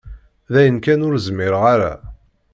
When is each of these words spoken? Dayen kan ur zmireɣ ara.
Dayen 0.53 0.77
kan 0.85 1.05
ur 1.07 1.15
zmireɣ 1.25 1.63
ara. 1.73 1.93